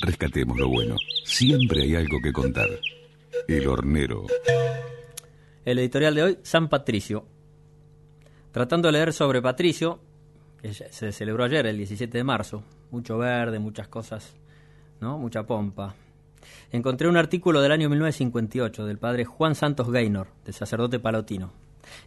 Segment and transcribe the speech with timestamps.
[0.00, 0.96] Rescatemos lo bueno.
[1.24, 2.68] Siempre hay algo que contar.
[3.46, 4.26] El hornero.
[5.64, 7.26] El editorial de hoy, San Patricio.
[8.52, 10.00] Tratando de leer sobre Patricio,
[10.62, 12.62] que se celebró ayer, el 17 de marzo.
[12.90, 14.34] Mucho verde, muchas cosas,
[15.00, 15.18] ¿no?
[15.18, 15.94] Mucha pompa.
[16.70, 21.52] Encontré un artículo del año 1958 del padre Juan Santos Gaynor, del sacerdote palotino.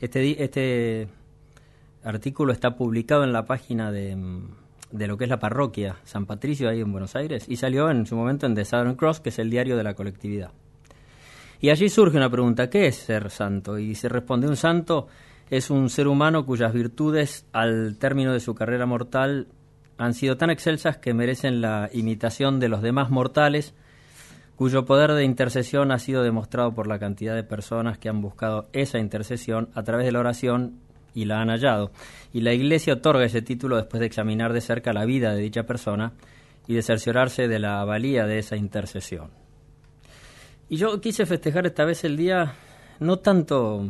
[0.00, 1.08] Este, este
[2.02, 4.16] artículo está publicado en la página de,
[4.90, 8.06] de, lo que es la parroquia San Patricio ahí en Buenos Aires y salió en
[8.06, 10.50] su momento en The Southern Cross, que es el diario de la colectividad.
[11.60, 13.78] Y allí surge una pregunta, ¿qué es ser santo?
[13.78, 15.08] Y se responde, un santo
[15.50, 19.48] es un ser humano cuyas virtudes al término de su carrera mortal
[19.96, 23.74] han sido tan excelsas que merecen la imitación de los demás mortales,
[24.54, 28.68] cuyo poder de intercesión ha sido demostrado por la cantidad de personas que han buscado
[28.72, 30.80] esa intercesión a través de la oración
[31.14, 31.90] y la han hallado.
[32.32, 35.64] Y la Iglesia otorga ese título después de examinar de cerca la vida de dicha
[35.64, 36.12] persona
[36.66, 39.30] y de cerciorarse de la valía de esa intercesión.
[40.68, 42.54] Y yo quise festejar esta vez el día
[43.00, 43.88] no tanto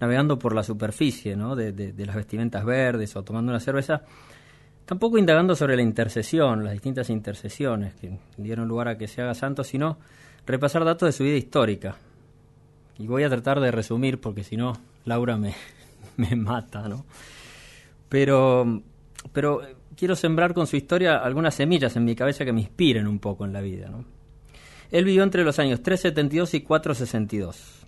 [0.00, 1.54] navegando por la superficie ¿no?
[1.56, 4.02] de, de las vestimentas verdes o tomando una cerveza,
[4.84, 9.34] tampoco indagando sobre la intercesión, las distintas intercesiones que dieron lugar a que se haga
[9.34, 9.98] santo, sino
[10.44, 11.96] repasar datos de su vida histórica.
[12.98, 14.74] Y voy a tratar de resumir porque si no,
[15.04, 15.54] Laura me,
[16.16, 17.04] me mata, ¿no?
[18.08, 18.82] Pero,
[19.32, 19.62] pero
[19.96, 23.44] quiero sembrar con su historia algunas semillas en mi cabeza que me inspiren un poco
[23.44, 24.04] en la vida, ¿no?
[24.90, 27.86] Él vivió entre los años 372 y 462.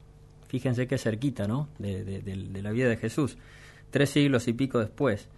[0.48, 1.68] Fíjense qué cerquita, ¿no?
[1.78, 3.36] De, de, la vida de Jesús.
[3.90, 5.28] Tres siglos y pico después.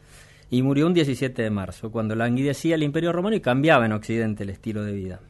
[0.48, 4.45] Y murió un 17 de marzo, cuando languidecía el Imperio Romano y cambiaba en Occidente
[4.45, 5.20] el estilo de vida.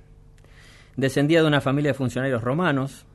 [0.97, 3.07] Descendía de una familia de funcionarios romanos,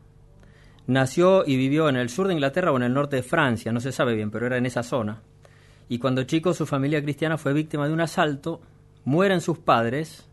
[0.88, 3.80] Nació y vivió en el sur de Inglaterra o en el norte de Francia, no
[3.80, 5.22] se sabe bien, pero era en esa zona.
[5.90, 8.62] Y cuando chico su familia cristiana fue víctima de un asalto,
[9.04, 10.28] mueren sus padres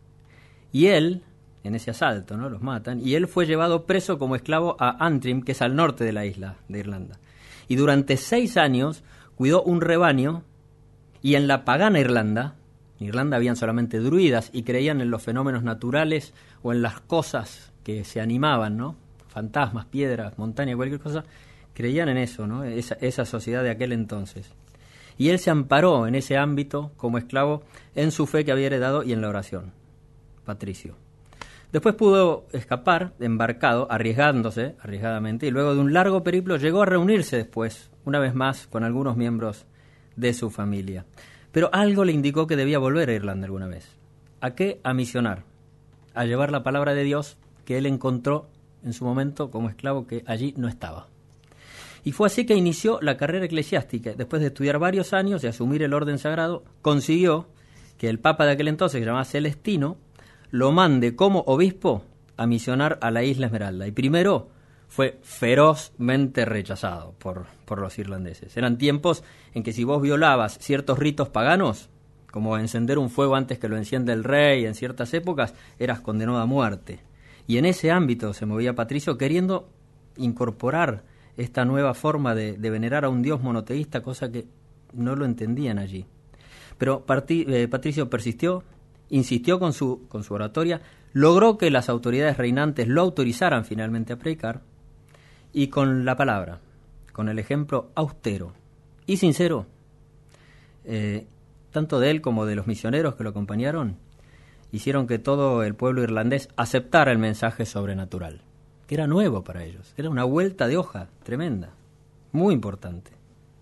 [0.73, 1.23] y él,
[1.65, 2.49] en ese asalto, ¿no?
[2.49, 6.05] Los matan, y él fue llevado preso como esclavo a Antrim, que es al norte
[6.05, 7.19] de la isla de Irlanda.
[7.67, 9.03] Y durante seis años
[9.35, 10.45] cuidó un rebaño
[11.23, 12.57] y en la pagana Irlanda,
[13.01, 17.73] en Irlanda habían solamente druidas y creían en los fenómenos naturales o en las cosas
[17.85, 18.97] que se animaban, ¿no?
[19.39, 21.25] Fantasmas, piedras, montaña, cualquier cosa,
[21.73, 22.65] creían en eso, ¿no?
[22.65, 24.51] esa, esa sociedad de aquel entonces.
[25.17, 27.63] Y él se amparó en ese ámbito como esclavo
[27.95, 29.73] en su fe que había heredado y en la oración.
[30.45, 30.97] Patricio.
[31.71, 37.37] Después pudo escapar, embarcado, arriesgándose, arriesgadamente, y luego de un largo periplo llegó a reunirse
[37.37, 39.67] después, una vez más, con algunos miembros
[40.17, 41.05] de su familia.
[41.53, 43.89] Pero algo le indicó que debía volver a Irlanda alguna vez.
[44.41, 44.81] ¿A qué?
[44.83, 45.45] A misionar,
[46.15, 48.49] a llevar la palabra de Dios que él encontró
[48.85, 51.09] en su momento como esclavo que allí no estaba.
[52.05, 54.13] Y fue así que inició la carrera eclesiástica.
[54.15, 57.49] Después de estudiar varios años y asumir el orden sagrado, consiguió
[57.99, 59.99] que el Papa de aquel entonces, que se llamaba Celestino,
[60.51, 62.05] lo mande como obispo
[62.37, 63.87] a misionar a la isla Esmeralda.
[63.87, 64.49] Y primero
[64.89, 68.57] fue ferozmente rechazado por, por los irlandeses.
[68.57, 69.23] Eran tiempos
[69.53, 71.91] en que si vos violabas ciertos ritos paganos,
[72.31, 76.39] como encender un fuego antes que lo encienda el rey en ciertas épocas, eras condenado
[76.39, 77.01] a muerte.
[77.49, 79.71] Y en ese ámbito se movía Patricio queriendo
[80.19, 81.03] incorporar
[81.39, 84.45] esta nueva forma de, venerar a un dios monoteísta, cosa que
[84.93, 86.05] no lo entendían allí.
[86.77, 88.65] Pero eh, Patricio persistió,
[89.09, 90.83] insistió con su, oratoria,
[91.15, 94.61] logró que las autoridades reinantes lo autorizaran finalmente a predicar,
[95.51, 96.61] y con la palabra,
[97.15, 98.53] con el ejemplo austero
[99.07, 99.65] y sincero,
[100.85, 101.27] eh,
[101.73, 103.97] tanto de él como de los misioneros que lo acompañaron,
[104.73, 108.43] hicieron que todo el pueblo irlandés aceptara el mensaje sobrenatural,
[108.87, 111.71] que era nuevo para ellos, era una vuelta de hoja tremenda,
[112.33, 113.13] muy importante.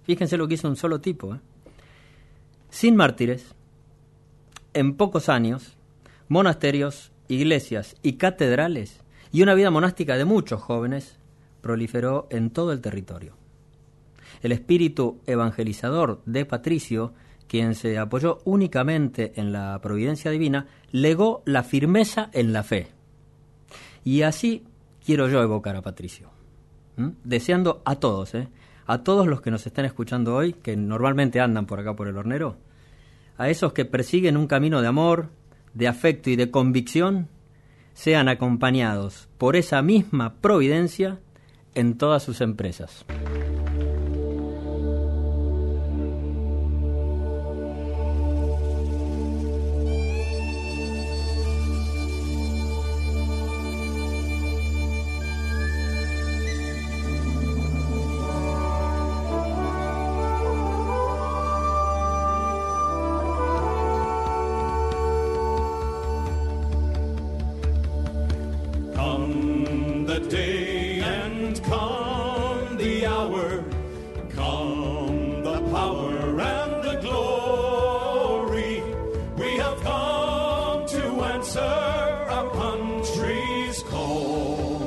[0.05, 1.35] Fíjense lo que hizo un solo tipo.
[1.35, 1.41] ¿eh?
[2.71, 3.55] Sin mártires,
[4.75, 5.77] en pocos años,
[6.29, 9.01] monasterios, iglesias y catedrales
[9.33, 11.19] y una vida monástica de muchos jóvenes
[11.61, 13.35] proliferó en todo el territorio.
[14.43, 17.15] El espíritu evangelizador de Patricio
[17.49, 22.89] quien se apoyó únicamente en la providencia divina, legó la firmeza en la fe.
[24.05, 24.65] Y así
[25.05, 26.31] quiero yo evocar a Patricio,
[27.25, 28.49] deseando a todos, ¿eh?
[28.87, 32.17] a todos los que nos están escuchando hoy, que normalmente andan por acá por el
[32.17, 32.57] hornero,
[33.39, 35.31] a esos que persiguen un camino de amor,
[35.75, 37.29] de afecto y de convicción,
[37.95, 41.19] sean acompañados por esa misma providencia
[41.75, 43.05] en todas sus empresas.
[74.37, 78.83] come the power and the glory.
[79.37, 84.79] We have come to answer our country's call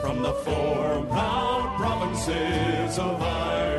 [0.00, 3.73] from the four proud provinces of Ireland.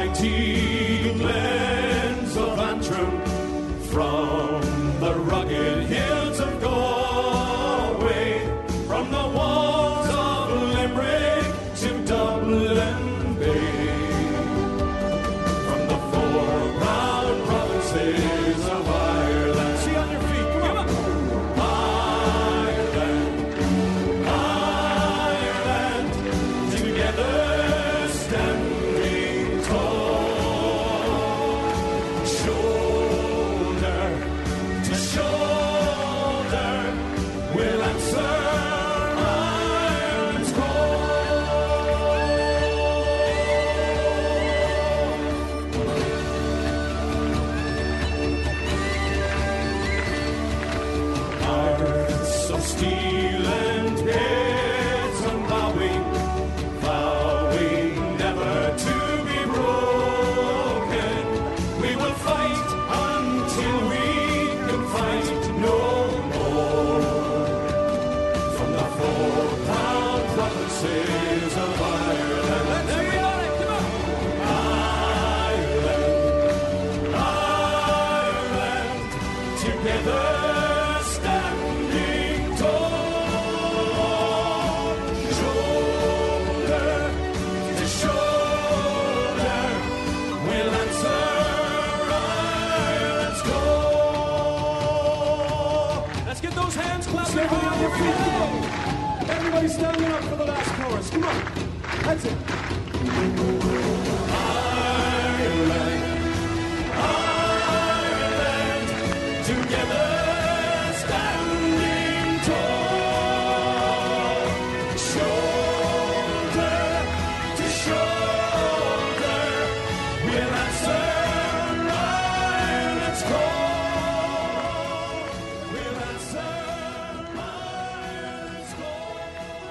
[0.00, 0.89] mighty.
[70.84, 72.09] is of life.
[101.10, 101.50] Come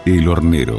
[0.09, 0.77] El hornero.